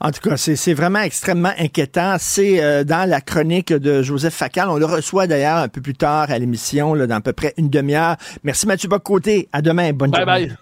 En 0.00 0.10
tout 0.10 0.20
cas, 0.20 0.36
c'est 0.36 0.74
vraiment 0.74 1.00
extrêmement 1.00 1.52
inquiétant. 1.58 2.16
C'est 2.18 2.84
dans 2.84 3.08
la 3.08 3.20
chronique 3.20 3.72
de 3.72 3.99
Joseph 4.02 4.34
Facal. 4.34 4.68
On 4.68 4.76
le 4.76 4.86
reçoit 4.86 5.26
d'ailleurs 5.26 5.58
un 5.58 5.68
peu 5.68 5.80
plus 5.80 5.94
tard 5.94 6.30
à 6.30 6.38
l'émission, 6.38 6.96
dans 6.96 7.10
à 7.10 7.20
peu 7.20 7.32
près 7.32 7.54
une 7.56 7.68
demi-heure. 7.68 8.16
Merci 8.44 8.66
Mathieu 8.66 8.88
Bocoté. 8.88 9.48
À 9.52 9.62
demain. 9.62 9.92
Bonne 9.92 10.10
bye 10.10 10.20
journée. 10.20 10.46
Bye. 10.48 10.56